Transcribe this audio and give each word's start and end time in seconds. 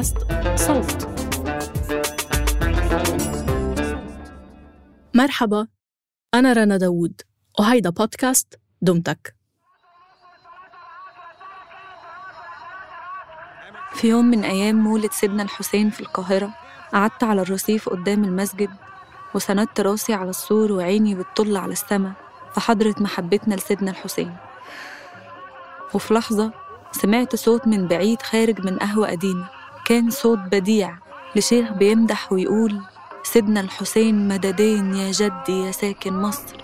بودكاست 0.00 0.16
صوت. 0.56 1.08
مرحبا 5.14 5.66
أنا 6.34 6.52
رنا 6.52 6.76
داوود 6.76 7.20
وهيدا 7.58 7.90
بودكاست 7.90 8.60
دمتك. 8.82 9.34
في 13.94 14.08
يوم 14.08 14.24
من 14.24 14.44
أيام 14.44 14.76
مولد 14.76 15.12
سيدنا 15.12 15.42
الحسين 15.42 15.90
في 15.90 16.00
القاهرة 16.00 16.54
قعدت 16.92 17.24
على 17.24 17.42
الرصيف 17.42 17.88
قدام 17.88 18.24
المسجد 18.24 18.70
وسندت 19.34 19.80
راسي 19.80 20.14
على 20.14 20.30
السور 20.30 20.72
وعيني 20.72 21.14
بتطل 21.14 21.56
على 21.56 21.72
السما 21.72 22.12
في 22.54 22.60
حضرة 22.60 22.94
محبتنا 23.00 23.54
لسيدنا 23.54 23.90
الحسين. 23.90 24.36
وفي 25.94 26.14
لحظة 26.14 26.52
سمعت 26.92 27.36
صوت 27.36 27.66
من 27.66 27.88
بعيد 27.88 28.22
خارج 28.22 28.60
من 28.60 28.78
قهوة 28.78 29.10
قديمة. 29.10 29.59
كان 29.90 30.10
صوت 30.10 30.38
بديع 30.38 30.98
لشيخ 31.36 31.72
بيمدح 31.72 32.32
ويقول 32.32 32.80
سيدنا 33.22 33.60
الحسين 33.60 34.28
مددين 34.28 34.94
يا 34.94 35.10
جدي 35.10 35.66
يا 35.66 35.70
ساكن 35.70 36.12
مصر. 36.22 36.56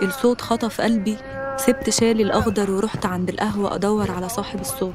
الصوت 0.00 0.40
خطف 0.40 0.80
قلبي 0.80 1.16
سبت 1.56 1.90
شالي 1.90 2.22
الأخضر 2.22 2.70
ورحت 2.70 3.06
عند 3.06 3.28
القهوة 3.28 3.74
أدور 3.74 4.10
على 4.10 4.28
صاحب 4.28 4.60
الصوت. 4.60 4.94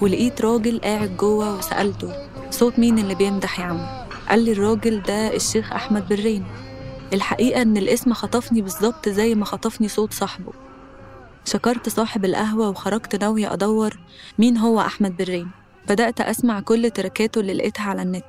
ولقيت 0.00 0.40
راجل 0.40 0.80
قاعد 0.80 1.16
جوه 1.16 1.58
وسألته 1.58 2.12
صوت 2.50 2.78
مين 2.78 2.98
اللي 2.98 3.14
بيمدح 3.14 3.60
يا 3.60 3.64
عم؟ 3.64 4.06
قال 4.28 4.44
لي 4.44 4.52
الراجل 4.52 5.02
ده 5.02 5.36
الشيخ 5.36 5.72
أحمد 5.72 6.08
برين. 6.08 6.44
الحقيقة 7.12 7.62
إن 7.62 7.76
الاسم 7.76 8.12
خطفني 8.12 8.62
بالظبط 8.62 9.08
زي 9.08 9.34
ما 9.34 9.44
خطفني 9.44 9.88
صوت 9.88 10.12
صاحبه. 10.12 10.52
شكرت 11.44 11.88
صاحب 11.88 12.24
القهوة 12.24 12.68
وخرجت 12.68 13.16
ناوية 13.16 13.52
أدور 13.52 13.98
مين 14.38 14.56
هو 14.56 14.80
أحمد 14.80 15.16
برين. 15.16 15.63
بدأت 15.88 16.20
أسمع 16.20 16.60
كل 16.60 16.90
تركاته 16.90 17.40
اللي 17.40 17.54
لقيتها 17.54 17.82
على 17.82 18.02
النت 18.02 18.24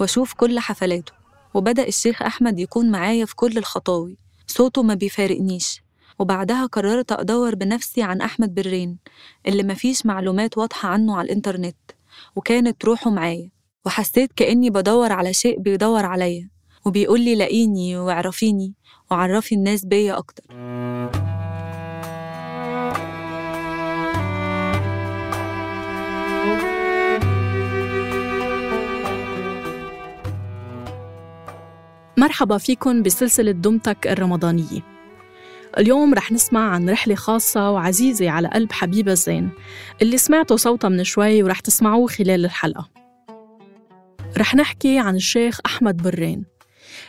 وأشوف 0.00 0.32
كل 0.34 0.58
حفلاته 0.58 1.12
وبدأ 1.54 1.88
الشيخ 1.88 2.22
أحمد 2.22 2.58
يكون 2.58 2.90
معايا 2.90 3.24
في 3.24 3.36
كل 3.36 3.58
الخطاوي. 3.58 4.16
صوته 4.46 4.82
ما 4.82 4.94
بيفارقنيش. 4.94 5.82
وبعدها 6.18 6.66
قررت 6.66 7.12
أدور 7.12 7.54
بنفسي 7.54 8.02
عن 8.02 8.20
أحمد 8.20 8.54
برين 8.54 8.98
اللي 9.48 9.62
مفيش 9.62 10.06
معلومات 10.06 10.58
واضحة 10.58 10.88
عنه 10.88 11.16
على 11.16 11.26
الإنترنت 11.26 11.76
وكانت 12.36 12.84
روحه 12.84 13.10
معايا. 13.10 13.50
وحسيت 13.86 14.32
كأني 14.36 14.70
بدور 14.70 15.12
على 15.12 15.32
شيء 15.32 15.60
بيدور 15.60 16.06
عليا 16.06 16.50
وبيقول 16.86 17.20
لي 17.20 17.34
لاقيني 17.34 17.96
واعرفيني 17.98 18.74
وعرفي 19.10 19.54
الناس 19.54 19.84
بيا 19.84 20.18
أكتر. 20.18 20.44
مرحبا 32.20 32.58
فيكن 32.58 33.02
بسلسلة 33.02 33.50
دمتك 33.50 34.06
الرمضانية. 34.06 34.80
اليوم 35.78 36.14
رح 36.14 36.32
نسمع 36.32 36.70
عن 36.70 36.90
رحلة 36.90 37.14
خاصة 37.14 37.70
وعزيزة 37.70 38.30
على 38.30 38.48
قلب 38.48 38.72
حبيبة 38.72 39.14
زين 39.14 39.50
اللي 40.02 40.18
سمعتوا 40.18 40.56
صوتها 40.56 40.88
من 40.88 41.04
شوي 41.04 41.42
ورح 41.42 41.60
تسمعوه 41.60 42.06
خلال 42.06 42.44
الحلقة. 42.44 42.90
رح 44.38 44.54
نحكي 44.54 44.98
عن 44.98 45.16
الشيخ 45.16 45.60
أحمد 45.66 45.96
برين 45.96 46.44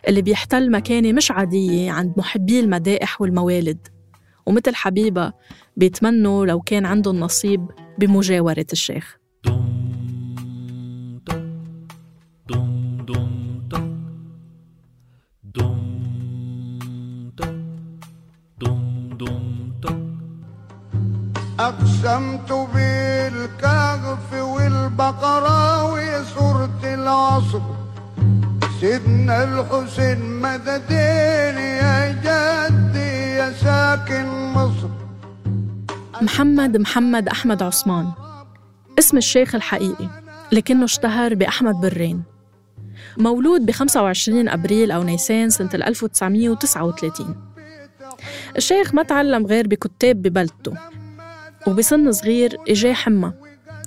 اللي 0.07 0.21
بيحتل 0.21 0.71
مكانة 0.71 1.13
مش 1.13 1.31
عادية 1.31 1.91
عند 1.91 2.13
محبي 2.17 2.59
المدائح 2.59 3.21
والموالد. 3.21 3.87
ومثل 4.45 4.75
حبيبة 4.75 5.33
بيتمنوا 5.77 6.45
لو 6.45 6.61
كان 6.61 6.85
عندهم 6.85 7.19
نصيب 7.19 7.71
بمجاورة 7.97 8.65
الشيخ. 8.73 9.20
الحسين 29.43 30.19
مددين 30.41 31.57
يا 31.81 32.11
جدي 32.25 33.13
يا 33.37 33.51
ساكن 33.51 34.25
مصر؟ 34.53 34.87
محمد 36.21 36.77
محمد 36.77 37.29
أحمد 37.29 37.63
عثمان. 37.63 38.11
اسم 38.99 39.17
الشيخ 39.17 39.55
الحقيقي 39.55 40.09
لكنه 40.51 40.83
اشتهر 40.83 41.35
بأحمد 41.35 41.75
برين. 41.75 42.23
مولود 43.17 43.65
ب 43.65 43.71
25 43.71 44.49
أبريل 44.49 44.91
أو 44.91 45.03
نيسان 45.03 45.49
سنة 45.49 45.69
1939 45.73 47.35
الشيخ 48.57 48.93
ما 48.93 49.03
تعلم 49.03 49.45
غير 49.45 49.67
بكتاب 49.67 50.21
ببلدته 50.21 50.73
وبسن 51.67 52.11
صغير 52.11 52.57
إجاه 52.69 52.93
حمى 52.93 53.33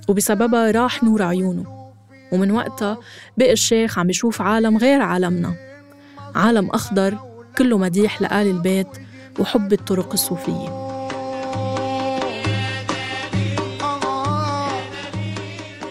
وبسببها 0.09 0.71
راح 0.71 1.05
نور 1.05 1.23
عيونه. 1.23 1.84
ومن 2.33 2.51
وقتها 2.51 2.99
بقى 3.37 3.53
الشيخ 3.53 3.99
عم 3.99 4.07
بيشوف 4.07 4.43
عالم 4.43 4.77
غير 4.77 5.03
عالمنا. 5.03 5.55
عالم 6.35 6.71
أخضر 6.71 7.19
كله 7.59 7.79
مديح 7.79 8.23
لآل 8.23 8.47
البيت 8.47 8.89
وحب 9.39 9.73
الطرق 9.73 10.13
الصوفية. 10.13 10.85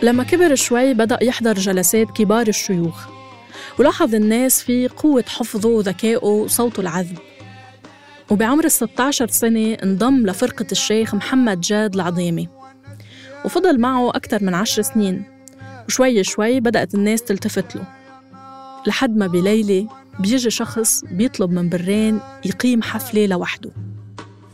لما 0.03 0.23
كبر 0.23 0.55
شوي 0.55 0.93
بدأ 0.93 1.17
يحضر 1.21 1.53
جلسات 1.53 2.07
كبار 2.11 2.47
الشيوخ. 2.47 3.07
ولاحظ 3.79 4.15
الناس 4.15 4.61
في 4.61 4.87
قوة 4.87 5.23
حفظه 5.27 5.69
وذكائه 5.69 6.17
وصوته 6.25 6.81
العذب. 6.81 7.17
وبعمر 8.31 8.65
ال 8.65 8.71
16 8.71 9.27
سنة 9.27 9.73
انضم 9.83 10.25
لفرقة 10.25 10.65
الشيخ 10.71 11.15
محمد 11.15 11.61
جاد 11.61 11.95
العظيمي 11.95 12.49
وفضل 13.45 13.79
معه 13.79 14.09
أكثر 14.09 14.43
من 14.43 14.53
عشر 14.53 14.81
سنين. 14.81 15.32
وشوي 15.87 16.23
شوي 16.23 16.59
بدأت 16.59 16.95
الناس 16.95 17.21
تلتفت 17.21 17.75
له. 17.75 17.83
لحد 18.87 19.17
ما 19.17 19.27
بليلة 19.27 19.87
بيجي 20.19 20.49
شخص 20.49 21.03
بيطلب 21.11 21.51
من 21.51 21.69
برين 21.69 22.19
يقيم 22.45 22.81
حفلة 22.81 23.25
لوحده. 23.25 23.71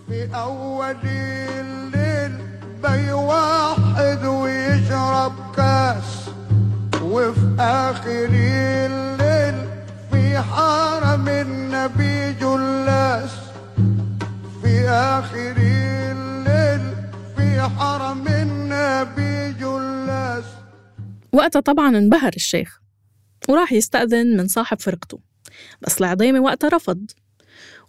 في 0.07 0.35
أول 0.35 0.95
الليل 1.03 2.31
بيوحد 2.83 4.25
ويشرب 4.25 5.33
كاس 5.55 6.29
وفي 7.01 7.55
آخر 7.59 8.29
الليل 8.31 9.69
في 10.11 10.39
حرم 10.39 11.27
النبي 11.27 12.33
جلاس 12.33 13.31
في 14.63 14.89
آخر 14.89 15.37
الليل 15.37 15.78
وقتها 21.39 21.59
طبعا 21.59 21.97
انبهر 21.97 22.31
الشيخ 22.35 22.81
وراح 23.49 23.73
يستأذن 23.73 24.37
من 24.37 24.47
صاحب 24.47 24.79
فرقته. 24.81 25.19
بس 25.81 25.97
العظيمة 25.97 26.39
وقتها 26.39 26.69
رفض. 26.69 27.11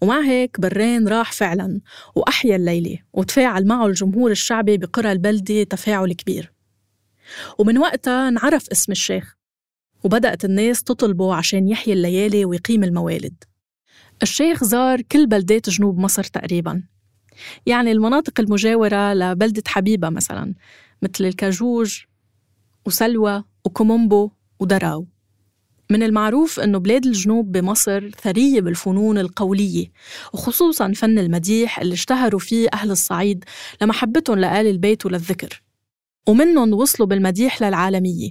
ومع 0.01 0.21
هيك 0.21 0.61
برين 0.61 1.09
راح 1.09 1.33
فعلا 1.33 1.81
وأحيا 2.15 2.57
الليلة 2.57 2.99
وتفاعل 3.13 3.67
معه 3.67 3.87
الجمهور 3.87 4.31
الشعبي 4.31 4.77
بقرى 4.79 5.13
البلدة 5.13 5.63
تفاعل 5.63 6.13
كبير. 6.13 6.53
ومن 7.59 7.79
وقتها 7.79 8.29
انعرف 8.29 8.69
اسم 8.69 8.93
الشيخ 8.93 9.37
وبدأت 10.05 10.45
الناس 10.45 10.83
تطلبه 10.83 11.35
عشان 11.35 11.69
يحيي 11.69 11.95
الليالي 11.95 12.45
ويقيم 12.45 12.85
الموالد. 12.85 13.45
الشيخ 14.23 14.65
زار 14.65 15.03
كل 15.03 15.27
بلدات 15.27 15.71
جنوب 15.71 15.99
مصر 15.99 16.25
تقريبا. 16.25 16.83
يعني 17.67 17.93
المناطق 17.93 18.41
المجاورة 18.41 19.15
لبلدة 19.15 19.63
حبيبة 19.67 20.09
مثلا 20.09 20.55
مثل 21.03 21.25
الكاجوج 21.25 22.01
وسلوى 22.87 23.45
وكومومبو 23.65 24.31
ودراو. 24.61 25.07
من 25.91 26.03
المعروف 26.03 26.61
أنه 26.61 26.79
بلاد 26.79 27.07
الجنوب 27.07 27.53
بمصر 27.53 28.11
ثرية 28.11 28.61
بالفنون 28.61 29.19
القولية 29.19 29.87
وخصوصا 30.33 30.93
فن 30.93 31.19
المديح 31.19 31.79
اللي 31.79 31.95
اشتهروا 31.95 32.41
فيه 32.41 32.69
أهل 32.75 32.91
الصعيد 32.91 33.45
لمحبتهم 33.83 34.39
لآل 34.39 34.67
البيت 34.67 35.07
وللذكر. 35.07 35.63
ومنهم 36.29 36.75
وصلوا 36.75 37.09
بالمديح 37.09 37.63
للعالمية 37.63 38.31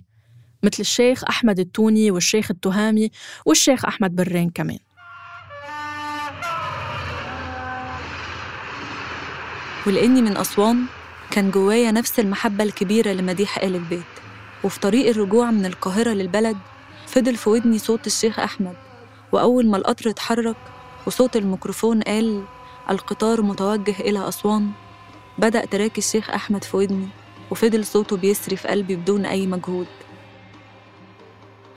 مثل 0.64 0.78
الشيخ 0.80 1.24
أحمد 1.24 1.60
التوني 1.60 2.12
والشيخ 2.12 2.52
التهامي 2.52 3.12
والشيخ 3.46 3.86
أحمد 3.86 4.16
برين 4.16 4.50
كمان. 4.50 4.80
ولأني 9.88 10.22
من 10.22 10.38
أسوان 10.38 10.86
كان 11.32 11.52
جوايا 11.52 11.92
نفس 11.92 12.20
المحبة 12.20 12.64
الكبيرة 12.64 13.12
لمديح 13.12 13.58
آل 13.58 13.76
البيت. 13.76 14.19
وفي 14.64 14.80
طريق 14.80 15.10
الرجوع 15.10 15.52
من 15.52 15.66
القاهرة 15.66 16.10
للبلد 16.10 16.58
فضل 17.08 17.36
في 17.36 17.50
ودني 17.50 17.78
صوت 17.80 18.08
الشيخ 18.08 18.40
أحمد 18.40 18.76
وأول 19.32 19.68
ما 19.68 19.78
القطر 19.78 20.10
اتحرك 20.10 20.58
وصوت 21.08 21.36
الميكروفون 21.36 22.02
قال 22.02 22.44
القطار 22.90 23.42
متوجه 23.42 23.96
إلى 24.00 24.28
أسوان 24.28 24.72
بدأ 25.38 25.66
تراك 25.66 25.98
الشيخ 25.98 26.30
أحمد 26.30 26.64
في 26.64 26.78
ودني 26.78 27.08
وفضل 27.52 27.86
صوته 27.86 28.18
بيسري 28.18 28.56
في 28.56 28.68
قلبي 28.68 28.96
بدون 28.96 29.26
أي 29.26 29.48
مجهود. 29.48 29.88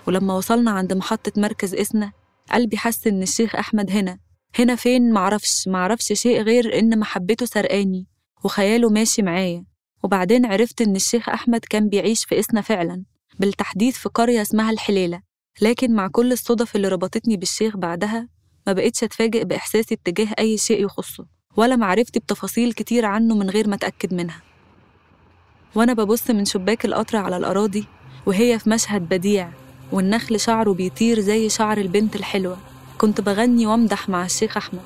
ولما 0.06 0.36
وصلنا 0.36 0.70
عند 0.70 0.92
محطة 0.92 1.32
مركز 1.36 1.74
إسنا 1.74 2.12
قلبي 2.52 2.76
حس 2.76 3.06
إن 3.06 3.22
الشيخ 3.22 3.54
أحمد 3.54 3.90
هنا. 3.90 4.18
هنا 4.58 4.74
فين؟ 4.74 5.12
معرفش 5.12 5.68
معرفش 5.68 6.12
شيء 6.12 6.42
غير 6.42 6.78
إن 6.78 6.98
محبته 6.98 7.46
سرقاني 7.46 8.06
وخياله 8.44 8.88
ماشي 8.90 9.22
معايا. 9.22 9.64
وبعدين 10.02 10.46
عرفت 10.46 10.80
إن 10.82 10.96
الشيخ 10.96 11.28
أحمد 11.28 11.60
كان 11.70 11.88
بيعيش 11.88 12.24
في 12.24 12.38
إسنا 12.40 12.60
فعلا 12.60 13.02
بالتحديد 13.38 13.94
في 13.94 14.08
قرية 14.08 14.42
اسمها 14.42 14.70
الحليلة. 14.70 15.22
لكن 15.62 15.94
مع 15.94 16.08
كل 16.08 16.32
الصدف 16.32 16.76
اللي 16.76 16.88
ربطتني 16.88 17.36
بالشيخ 17.36 17.76
بعدها 17.76 18.28
ما 18.66 18.72
بقتش 18.72 19.04
أتفاجئ 19.04 19.44
بإحساسي 19.44 19.94
اتجاه 19.94 20.28
أي 20.38 20.58
شيء 20.58 20.84
يخصه 20.84 21.26
ولا 21.56 21.76
معرفتي 21.76 22.20
بتفاصيل 22.20 22.72
كتير 22.72 23.04
عنه 23.04 23.34
من 23.34 23.50
غير 23.50 23.68
ما 23.68 23.74
أتأكد 23.74 24.14
منها. 24.14 24.42
وأنا 25.74 25.92
ببص 25.92 26.30
من 26.30 26.44
شباك 26.44 26.84
القطر 26.84 27.16
على 27.16 27.36
الأراضي 27.36 27.84
وهي 28.26 28.58
في 28.58 28.70
مشهد 28.70 29.08
بديع 29.08 29.50
والنخل 29.92 30.40
شعره 30.40 30.72
بيطير 30.72 31.20
زي 31.20 31.48
شعر 31.48 31.78
البنت 31.78 32.16
الحلوة. 32.16 32.58
كنت 32.98 33.20
بغني 33.20 33.66
وأمدح 33.66 34.08
مع 34.08 34.24
الشيخ 34.24 34.56
أحمد. 34.56 34.82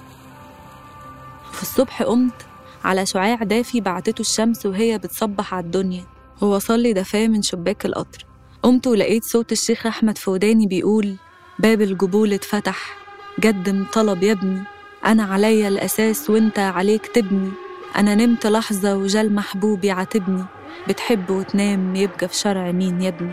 في 1.52 1.62
الصبح 1.62 2.02
قمت 2.02 2.46
على 2.86 3.06
شعاع 3.06 3.34
دافي 3.34 3.80
بعتته 3.80 4.20
الشمس 4.20 4.66
وهي 4.66 4.98
بتصبح 4.98 5.54
على 5.54 5.64
الدنيا. 5.64 6.04
ووصل 6.40 6.80
لي 6.80 6.92
دفاه 6.92 7.26
من 7.26 7.42
شباك 7.42 7.86
القطر. 7.86 8.26
قمت 8.62 8.86
ولقيت 8.86 9.24
صوت 9.24 9.52
الشيخ 9.52 9.86
أحمد 9.86 10.18
في 10.18 10.30
وداني 10.30 10.66
بيقول 10.66 11.16
باب 11.58 11.82
الجبول 11.82 12.32
اتفتح. 12.32 12.96
قدم 13.44 13.84
طلب 13.92 14.22
يا 14.22 14.32
ابني. 14.32 14.62
أنا 15.06 15.22
عليا 15.22 15.68
الأساس 15.68 16.30
وانت 16.30 16.58
عليك 16.58 17.06
تبني. 17.06 17.50
أنا 17.96 18.14
نمت 18.14 18.46
لحظة 18.46 18.96
وجال 18.96 19.34
محبوبي 19.34 19.90
عاتبني 19.90 20.44
بتحب 20.88 21.30
وتنام 21.30 21.96
يبقى 21.96 22.28
في 22.28 22.36
شرع 22.36 22.72
مين 22.72 23.02
يا 23.02 23.08
ابني؟ 23.08 23.32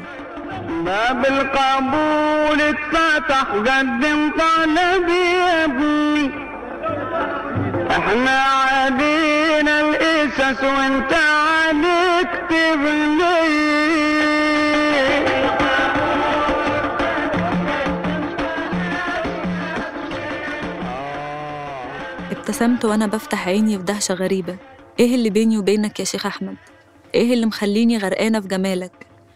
باب 0.86 1.26
القبول 1.26 2.62
اتفتح. 2.62 3.44
قدم 3.52 4.32
طلبي 4.32 5.24
يا 5.38 5.66
ابني. 5.66 6.32
إحنا 7.92 8.32
عادينا 8.32 9.32
الاسس 10.44 10.63
وانت 10.63 11.13
عليك 11.13 12.30
تبني 12.50 13.44
ابتسمت 22.31 22.86
وأنا 22.86 23.07
بفتح 23.07 23.48
عيني 23.48 23.78
في 23.78 23.84
دهشة 23.84 24.13
غريبة 24.13 24.57
إيه 25.00 25.16
اللي 25.16 25.30
بيني 25.30 25.57
وبينك 25.57 26.00
يا 26.00 26.06
شيخ 26.06 26.25
أحمد؟ 26.25 26.56
إيه 27.16 27.34
اللي 27.34 27.45
مخليني 27.45 27.98
غرقانة 27.98 28.40
في 28.40 28.48
جمالك؟ 28.48 28.92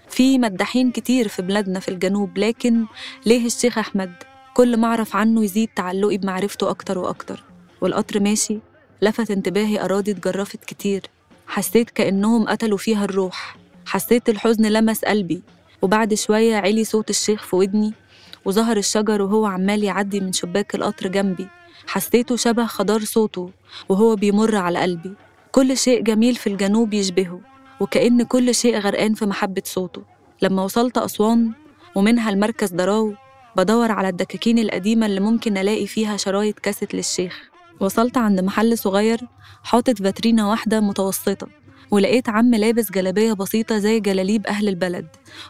في 0.10 0.38
مداحين 0.40 0.92
كتير 0.92 1.28
في 1.28 1.42
بلادنا 1.42 1.80
في 1.80 1.88
الجنوب 1.90 2.38
لكن 2.38 2.86
ليه 3.26 3.46
الشيخ 3.46 3.78
أحمد؟ 3.78 4.12
كل 4.54 4.78
ما 4.78 4.88
أعرف 4.88 5.16
عنه 5.16 5.44
يزيد 5.44 5.70
تعلقي 5.76 6.18
بمعرفته 6.18 6.70
أكتر 6.70 6.98
وأكتر 7.00 7.44
والقطر 7.82 8.20
ماشي 8.20 8.60
لفت 9.02 9.32
انتباهي 9.32 9.82
أراضي 9.82 10.12
اتجرفت 10.12 10.66
كتير. 10.66 11.02
حسيت 11.48 11.90
كأنهم 11.90 12.48
قتلوا 12.48 12.78
فيها 12.78 13.06
الروح. 13.06 13.58
حسيت 13.86 14.30
الحزن 14.30 14.66
لمس 14.66 15.06
قلبي. 15.06 15.42
وبعد 15.82 16.14
شوية 16.14 16.56
علي 16.56 16.84
صوت 16.84 17.10
الشيخ 17.10 17.44
في 17.44 17.56
ودني 17.56 17.94
وظهر 18.46 18.78
الشجر 18.78 19.22
وهو 19.22 19.46
عمال 19.46 19.84
يعدي 19.84 20.20
من 20.20 20.34
شباك 20.34 20.76
القطر 20.76 21.08
جنبي. 21.08 21.48
حسيته 21.88 22.36
شبه 22.36 22.66
خضار 22.66 23.04
صوته 23.04 23.50
وهو 23.90 24.16
بيمر 24.16 24.56
على 24.56 24.80
قلبي. 24.80 25.14
كل 25.52 25.78
شيء 25.78 26.02
جميل 26.04 26.36
في 26.36 26.48
الجنوب 26.48 26.94
يشبهه 26.94 27.42
وكأن 27.80 28.24
كل 28.24 28.56
شيء 28.56 28.78
غرقان 28.80 29.14
في 29.14 29.26
محبة 29.26 29.62
صوته. 29.66 30.02
لما 30.42 30.64
وصلت 30.64 30.98
أسوان 30.98 31.52
ومنها 31.96 32.30
المركز 32.30 32.70
دراو 32.72 33.14
بدور 33.56 33.92
على 33.92 34.10
الدكاكين 34.10 34.60
القديمة 34.60 35.06
اللي 35.06 35.20
ممكن 35.20 35.58
ألاقي 35.58 35.88
فيها 35.88 36.18
شرايط 36.18 36.60
كاسيت 36.60 36.96
للشيخ. 36.96 37.50
وصلت 37.80 38.18
عند 38.18 38.40
محل 38.40 38.78
صغير 38.78 39.22
حاطط 39.64 40.02
فاترينة 40.02 40.50
واحدة 40.50 40.80
متوسطة 40.80 41.48
ولقيت 41.92 42.30
عم 42.30 42.56
لابس 42.56 42.92
جلابية 42.92 43.34
بسيطة 43.34 43.78
زي 43.78 44.00
جلاليب 44.00 44.48
أهل 44.48 44.68
البلد 44.68 45.08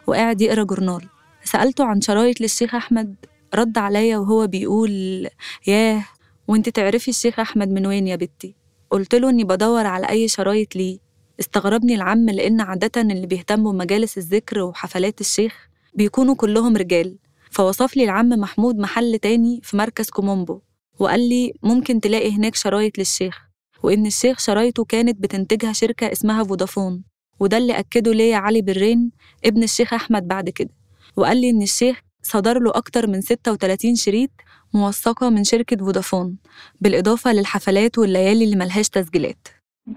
وقاعد 0.07 0.41
يقرأ 0.41 0.63
جورنال. 0.63 1.01
سألته 1.43 1.85
عن 1.85 2.01
شرايط 2.01 2.41
للشيخ 2.41 2.75
أحمد 2.75 3.15
رد 3.55 3.77
عليا 3.77 4.17
وهو 4.17 4.47
بيقول 4.47 5.27
ياه 5.67 6.05
وإنت 6.47 6.69
تعرفي 6.69 7.07
الشيخ 7.07 7.39
أحمد 7.39 7.69
من 7.71 7.85
وين 7.87 8.07
يا 8.07 8.15
بنتي؟ 8.15 8.55
قلت 8.89 9.15
له 9.15 9.29
إني 9.29 9.43
بدور 9.43 9.85
على 9.85 10.09
أي 10.09 10.27
شرايط 10.27 10.75
ليه. 10.75 10.99
استغربني 11.39 11.95
العم 11.95 12.29
لأن 12.29 12.61
عادة 12.61 13.01
اللي 13.01 13.27
بيهتموا 13.27 13.71
بمجالس 13.71 14.17
الذكر 14.17 14.59
وحفلات 14.59 15.21
الشيخ 15.21 15.69
بيكونوا 15.93 16.35
كلهم 16.35 16.77
رجال. 16.77 17.17
فوصف 17.51 17.97
لي 17.97 18.03
العم 18.03 18.29
محمود 18.29 18.77
محل 18.77 19.19
تاني 19.19 19.59
في 19.63 19.77
مركز 19.77 20.09
كومومبو. 20.09 20.61
وقال 20.99 21.29
لي 21.29 21.53
ممكن 21.63 21.99
تلاقي 22.01 22.31
هناك 22.31 22.55
شرايط 22.55 22.97
للشيخ 22.97 23.47
وإن 23.83 24.05
الشيخ 24.05 24.39
شرايطه 24.39 24.85
كانت 24.85 25.19
بتنتجها 25.23 25.73
شركة 25.73 26.11
اسمها 26.11 26.43
فودافون 26.43 27.03
وده 27.39 27.57
اللي 27.57 27.79
أكده 27.79 28.11
ليا 28.11 28.37
علي 28.37 28.61
برين 28.61 29.11
ابن 29.45 29.63
الشيخ 29.63 29.93
أحمد 29.93 30.27
بعد 30.27 30.49
كده 30.49 30.69
وقال 31.15 31.37
لي 31.41 31.49
إن 31.49 31.61
الشيخ 31.61 32.01
صدر 32.21 32.59
له 32.59 32.71
أكتر 32.75 33.07
من 33.07 33.21
36 33.21 33.95
شريط 33.95 34.29
موثقة 34.73 35.29
من 35.29 35.43
شركة 35.43 35.77
فودافون 35.77 36.37
بالإضافة 36.81 37.33
للحفلات 37.33 37.97
والليالي 37.97 38.43
اللي 38.43 38.55
ملهاش 38.55 38.89
تسجيلات. 38.89 39.47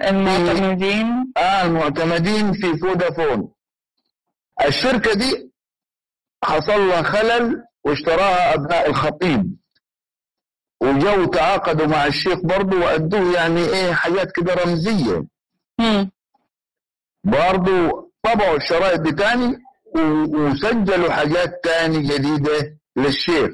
المعتمدين 0.03 1.33
آه 1.37 1.65
المعتمدين 1.65 2.53
في 2.53 2.77
فودافون. 2.79 3.49
الشركة 4.67 5.15
دي 5.15 5.51
حصل 6.45 6.89
لها 6.89 7.03
خلل 7.03 7.65
واشتراها 7.85 8.55
أبناء 8.55 8.91
الخطيب. 8.91 9.57
وجو 10.83 11.25
تعاقدوا 11.25 11.87
مع 11.87 12.07
الشيخ 12.07 12.39
برضه 12.45 12.77
وأدوه 12.77 13.33
يعني 13.35 13.61
إيه 13.65 13.93
حاجات 13.93 14.33
كده 14.33 14.55
رمزية. 14.55 15.25
برضه 17.25 18.09
طبعوا 18.23 18.57
الشرايط 18.57 19.01
دي 19.01 19.13
تاني 19.13 19.59
وسجلوا 20.35 21.13
حاجات 21.13 21.61
تاني 21.65 21.99
جديدة 22.03 22.77
للشيخ. 22.97 23.51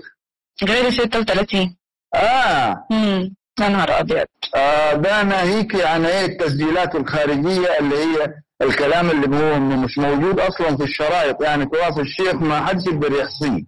غير 0.64 0.90
36 0.90 1.76
آه. 2.14 2.86
امم 2.92 3.34
يا 3.60 3.68
نهار 3.68 4.00
أبيض. 4.00 4.26
آه 4.56 4.92
ده 4.94 5.22
ناهيك 5.22 5.84
عن 5.84 6.04
إيه 6.04 6.24
التسجيلات 6.26 6.94
الخارجية 6.94 7.78
اللي 7.78 7.96
هي 7.96 8.34
الكلام 8.62 9.10
اللي 9.10 9.36
هو 9.36 9.58
مش 9.60 9.98
موجود 9.98 10.40
أصلا 10.40 10.76
في 10.76 10.82
الشرايط 10.84 11.42
يعني 11.42 11.66
تراث 11.66 11.98
الشيخ 11.98 12.34
ما 12.34 12.66
حدش 12.66 12.86
يقدر 12.86 13.12
يحصيه. 13.12 13.64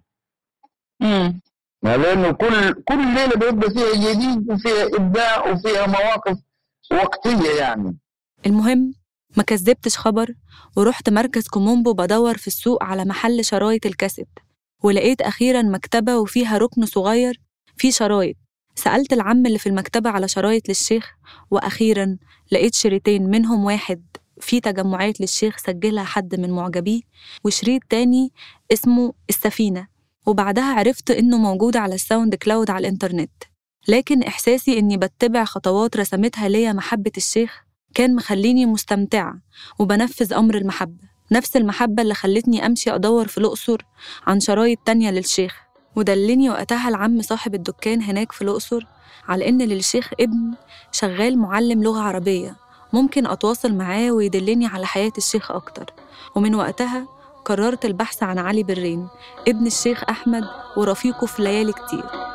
امم 1.02 1.40
لأنه 1.82 2.30
كل 2.32 2.82
كل 2.82 3.14
ليلة 3.14 3.34
بيبقى 3.36 3.70
فيها 3.70 4.12
جديد 4.12 4.50
وفيها 4.50 4.86
إبداع 4.96 5.50
وفيها 5.50 5.86
مواقف 5.86 6.38
وقتية 6.90 7.50
يعني. 7.60 7.96
المهم 8.46 8.92
ما 9.36 9.42
كذبتش 9.42 9.98
خبر 9.98 10.34
ورحت 10.76 11.10
مركز 11.10 11.48
كومومبو 11.48 11.92
بدور 11.92 12.36
في 12.36 12.46
السوق 12.46 12.82
على 12.84 13.04
محل 13.04 13.44
شرايط 13.44 13.86
الكاسيت 13.86 14.28
ولقيت 14.82 15.20
أخيرا 15.20 15.62
مكتبة 15.62 16.18
وفيها 16.18 16.58
ركن 16.58 16.86
صغير 16.86 17.40
فيه 17.76 17.90
شرايط. 17.90 18.36
سألت 18.74 19.12
العم 19.12 19.46
اللي 19.46 19.58
في 19.58 19.68
المكتبة 19.68 20.10
على 20.10 20.28
شرايط 20.28 20.68
للشيخ 20.68 21.14
وأخيرا 21.50 22.16
لقيت 22.52 22.74
شريطين 22.74 23.30
منهم 23.30 23.64
واحد 23.64 24.02
فيه 24.40 24.60
تجمعات 24.60 25.20
للشيخ 25.20 25.56
سجلها 25.58 26.04
حد 26.04 26.40
من 26.40 26.50
معجبيه 26.50 27.00
وشريط 27.44 27.82
تاني 27.90 28.32
اسمه 28.72 29.12
السفينة. 29.30 29.88
وبعدها 30.28 30.74
عرفت 30.74 31.10
إنه 31.10 31.38
موجود 31.38 31.76
على 31.76 31.94
ال 31.94 32.34
SoundCloud 32.34 32.70
على 32.70 32.80
الإنترنت. 32.80 33.30
لكن 33.88 34.22
إحساسي 34.22 34.78
إني 34.78 34.96
بتبع 34.96 35.44
خطوات 35.44 35.96
رسمتها 35.96 36.48
ليا 36.48 36.72
محبة 36.72 37.12
الشيخ 37.16 37.62
كان 37.94 38.14
مخليني 38.14 38.66
مستمتعة 38.66 39.34
وبنفذ 39.78 40.32
أمر 40.32 40.54
المحبة 40.54 41.08
نفس 41.32 41.56
المحبة 41.56 42.02
اللي 42.02 42.14
خلتني 42.14 42.66
أمشي 42.66 42.94
أدور 42.94 43.28
في 43.28 43.38
الأقصر 43.38 43.82
عن 44.26 44.40
شرايط 44.40 44.78
تانية 44.84 45.10
للشيخ 45.10 45.56
ودلني 45.96 46.50
وقتها 46.50 46.88
العم 46.88 47.22
صاحب 47.22 47.54
الدكان 47.54 48.02
هناك 48.02 48.32
في 48.32 48.42
الأقصر 48.42 48.86
على 49.28 49.48
إن 49.48 49.62
للشيخ 49.62 50.10
ابن 50.20 50.54
شغال 50.92 51.38
معلم 51.38 51.82
لغة 51.82 52.00
عربية 52.00 52.56
ممكن 52.92 53.26
أتواصل 53.26 53.74
معاه 53.74 54.10
ويدلني 54.10 54.66
على 54.66 54.86
حياة 54.86 55.12
الشيخ 55.18 55.50
أكتر 55.50 55.92
ومن 56.34 56.54
وقتها 56.54 57.17
قررت 57.48 57.84
البحث 57.84 58.22
عن 58.22 58.38
علي 58.38 58.62
برين 58.62 59.08
ابن 59.48 59.66
الشيخ 59.66 60.04
أحمد 60.10 60.44
ورفيقه 60.76 61.26
في 61.26 61.42
ليالي 61.42 61.72
كتير. 61.72 62.27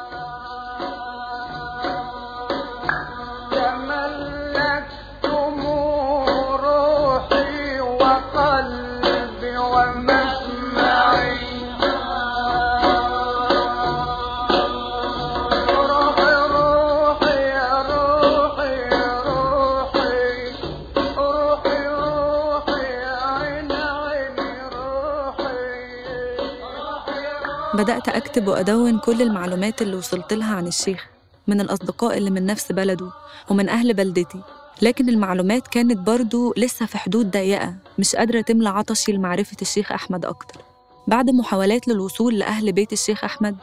بدأت 27.73 28.09
أكتب 28.09 28.47
وأدون 28.47 28.99
كل 28.99 29.21
المعلومات 29.21 29.81
اللي 29.81 29.95
وصلت 29.95 30.33
لها 30.33 30.55
عن 30.55 30.67
الشيخ 30.67 31.05
من 31.47 31.61
الأصدقاء 31.61 32.17
اللي 32.17 32.29
من 32.29 32.45
نفس 32.45 32.71
بلده 32.71 33.09
ومن 33.49 33.69
أهل 33.69 33.93
بلدتي. 33.93 34.41
لكن 34.81 35.09
المعلومات 35.09 35.67
كانت 35.67 35.97
برضو 35.97 36.53
لسه 36.57 36.85
في 36.85 36.97
حدود 36.97 37.31
ضيقة 37.31 37.73
مش 37.99 38.15
قادرة 38.15 38.41
تملى 38.41 38.69
عطشي 38.69 39.11
لمعرفة 39.11 39.57
الشيخ 39.61 39.91
أحمد 39.91 40.25
أكتر. 40.25 40.61
بعد 41.07 41.29
محاولات 41.29 41.87
للوصول 41.87 42.39
لأهل 42.39 42.71
بيت 42.71 42.93
الشيخ 42.93 43.23
أحمد 43.23 43.55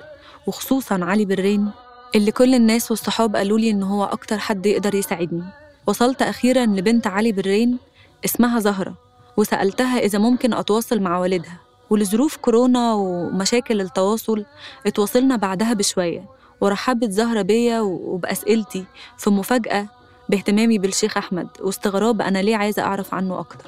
وخصوصا 0.47 1.05
علي 1.05 1.25
برين 1.25 1.71
اللي 2.15 2.33
كل 2.33 2.55
الناس 2.55 2.91
والصحاب 2.91 3.37
قالوا 3.37 3.59
لي 3.59 3.71
إن 3.71 3.83
هو 3.83 4.05
أكتر 4.05 4.39
حد 4.39 4.67
يقدر 4.67 4.95
يساعدني. 4.95 5.45
وصلت 5.87 6.23
أخيرا 6.23 6.67
لبنت 6.67 7.07
علي 7.07 7.33
برين 7.33 7.79
اسمها 8.25 8.61
زهرة 8.61 8.95
وسألتها 9.37 9.99
إذا 9.99 10.19
ممكن 10.19 10.55
أتواصل 10.55 11.01
مع 11.01 11.19
والدها. 11.19 11.70
ولظروف 11.91 12.37
كورونا 12.37 12.93
ومشاكل 12.95 13.81
التواصل 13.81 14.45
اتواصلنا 14.87 15.37
بعدها 15.37 15.73
بشوية 15.73 16.25
ورحبت 16.61 17.11
زهرة 17.11 17.43
بيا 17.43 17.81
وبأسئلتي 17.81 18.85
في 19.19 19.31
مفاجأة 19.31 19.89
باهتمامي 20.29 20.79
بالشيخ 20.79 21.17
أحمد 21.17 21.49
واستغراب 21.61 22.23
أنا 22.23 22.39
ليه 22.39 22.57
عايزة 22.57 22.83
أعرف 22.83 23.15
عنه 23.15 23.39
أكتر. 23.41 23.67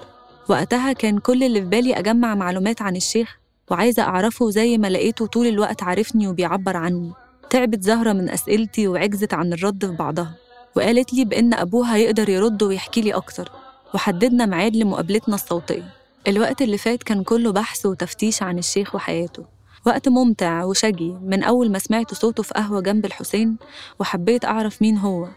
وقتها 0.49 0.93
كان 0.93 1.19
كل 1.19 1.43
اللي 1.43 1.61
في 1.61 1.67
بالي 1.67 1.99
أجمع 1.99 2.35
معلومات 2.35 2.83
عن 2.83 2.97
الشيخ 2.97 3.39
وعايزة 3.71 4.03
أعرفه 4.03 4.51
زي 4.51 4.79
ما 4.79 4.87
لقيته 4.87 5.27
طول 5.27 5.47
الوقت 5.47 5.83
عارفني 5.83 6.29
وبيعبر 6.29 6.77
عني. 6.77 7.13
تعبت 7.51 7.83
زهرة 7.83 8.13
من 8.13 8.29
أسئلتي 8.29 8.89
وعجزت 8.89 9.35
عن 9.35 9.53
الرد 9.53 9.87
في 9.87 9.93
بعضها 9.93 10.35
وقالت 10.77 11.13
لي 11.15 11.25
بإن 11.25 11.55
أبوها 11.55 11.97
يقدر 11.97 12.29
يرد 12.29 12.63
ويحكي 12.63 13.01
لي 13.01 13.13
أكتر 13.15 13.51
وحددنا 13.95 14.47
ميعاد 14.47 14.77
لمقابلتنا 14.77 15.35
الصوتية. 15.35 16.02
الوقت 16.29 16.63
اللي 16.63 16.79
فات 16.79 17.03
كان 17.03 17.23
كله 17.23 17.53
بحث 17.53 17.87
وتفتيش 17.87 18.43
عن 18.43 18.59
الشيخ 18.59 18.95
وحياته. 18.95 19.45
وقت 19.87 20.09
ممتع 20.09 20.65
وشجي 20.65 21.13
من 21.23 21.43
أول 21.43 21.73
ما 21.73 21.79
سمعت 21.79 22.15
صوته 22.15 22.43
في 22.43 22.55
قهوة 22.55 22.81
جنب 22.81 23.05
الحسين 23.05 23.57
وحبيت 23.99 24.45
أعرف 24.45 24.83
مين 24.83 24.99
هو 24.99 25.29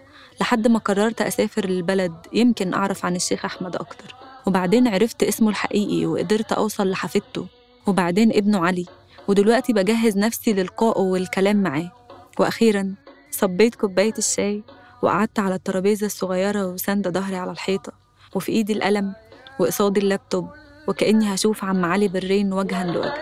لحد 0.42 0.68
ما 0.68 0.80
قررت 0.80 1.22
أسافر 1.22 1.66
للبلد 1.66 2.14
يمكن 2.34 2.74
أعرف 2.74 3.06
عن 3.06 3.16
الشيخ 3.16 3.46
أحمد 3.46 3.76
أكتر. 3.76 4.16
وبعدين 4.48 4.88
عرفت 4.88 5.24
اسمه 5.24 5.50
الحقيقي 5.50 6.06
وقدرت 6.06 6.52
أوصل 6.52 6.90
لحفيدته. 6.90 7.48
وبعدين 7.88 8.32
ابنه 8.32 8.66
علي. 8.66 8.86
ودلوقتي 9.28 9.74
بجهز 9.74 10.18
نفسي 10.18 10.54
للقائه 10.54 11.02
والكلام 11.02 11.64
معاه. 11.64 11.92
وأخيرا 12.40 12.96
صبيت 13.32 13.76
كوباية 13.76 14.14
الشاي 14.18 14.64
وقعدت 15.02 15.40
على 15.40 15.56
الترابيزة 15.56 16.06
الصغيرة 16.06 16.68
وساندة 16.68 17.10
ظهري 17.12 17.36
على 17.36 17.52
الحيطة. 17.52 17.94
وفي 18.36 18.52
إيدي 18.52 18.74
القلم 18.74 19.14
وقصادي 19.60 20.00
اللابتوب. 20.00 20.50
وكأني 20.88 21.34
هشوف 21.34 21.64
عم 21.64 21.86
علي 21.86 22.08
برين 22.08 22.54
وجها 22.54 22.84
لوجه. 22.84 23.14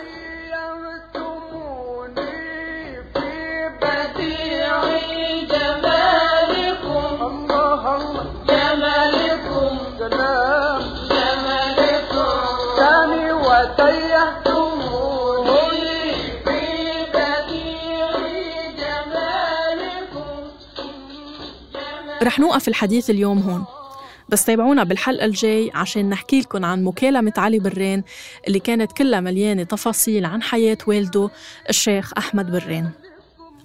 رح 22.24 22.40
نوقف 22.40 22.68
الحديث 22.68 23.10
اليوم 23.10 23.40
هون. 23.40 23.83
بس 24.30 24.46
تابعونا 24.46 24.84
بالحلقة 24.84 25.26
الجاي 25.26 25.72
عشان 25.74 26.10
نحكي 26.10 26.40
لكم 26.40 26.66
عن 26.66 26.84
مكالمة 26.84 27.34
علي 27.38 27.60
برين 27.60 28.04
اللي 28.48 28.60
كانت 28.60 28.92
كلها 28.92 29.20
مليانة 29.20 29.64
تفاصيل 29.64 30.26
عن 30.26 30.42
حياة 30.42 30.78
والده 30.88 31.30
الشيخ 31.70 32.12
أحمد 32.18 32.52
برين. 32.52 32.90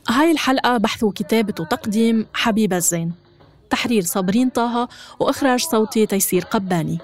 هاي 0.09 0.31
الحلقة 0.31 0.77
بحث 0.77 1.03
وكتابة 1.03 1.55
وتقديم 1.61 2.27
حبيبة 2.35 2.77
الزين. 2.77 3.13
تحرير 3.71 4.03
صابرين 4.03 4.49
طه 4.49 4.89
وإخراج 5.21 5.61
صوتي 5.61 6.07
تيسير 6.07 6.45
قباني. 6.45 6.99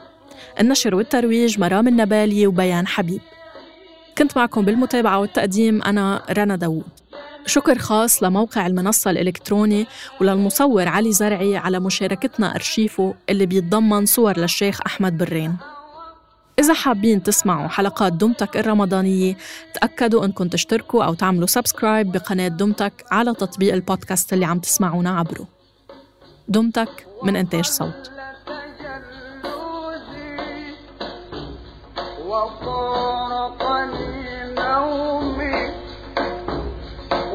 النشر 0.60 0.94
والترويج 0.94 1.60
مرام 1.60 1.88
النبالي 1.88 2.46
وبيان 2.46 2.86
حبيب. 2.86 3.20
كنت 4.18 4.36
معكم 4.36 4.64
بالمتابعة 4.64 5.18
والتقديم 5.20 5.82
أنا 5.82 6.22
رنا 6.30 6.56
داوود. 6.56 6.84
شكر 7.46 7.78
خاص 7.78 8.22
لموقع 8.22 8.66
المنصة 8.66 9.10
الإلكتروني 9.10 9.86
وللمصور 10.20 10.88
علي 10.88 11.12
زرعي 11.12 11.56
على 11.56 11.80
مشاركتنا 11.80 12.54
أرشيفه 12.54 13.14
اللي 13.30 13.46
بيتضمن 13.46 14.06
صور 14.06 14.38
للشيخ 14.38 14.80
أحمد 14.86 15.18
برين. 15.18 15.56
إذا 16.58 16.74
حابين 16.74 17.22
تسمعوا 17.22 17.68
حلقات 17.68 18.12
دمتك 18.12 18.56
الرمضانية 18.56 19.36
تأكدوا 19.74 20.24
أنكم 20.24 20.48
تشتركوا 20.48 21.04
أو 21.04 21.14
تعملوا 21.14 21.46
subscribe 21.46 22.12
بقناة 22.12 22.48
دمتك 22.48 23.04
على 23.10 23.34
تطبيق 23.34 23.74
البودكاست 23.74 24.32
اللي 24.32 24.44
عم 24.44 24.58
تسمعونا 24.58 25.18
عبره. 25.18 25.46
دمتك 26.48 27.06
من 27.22 27.36
إنتاج 27.36 27.64
صوت. 27.64 28.10
تجلدي 32.26 33.13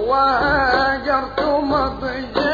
وهاجرت 0.09 1.39
مضجا 1.71 2.48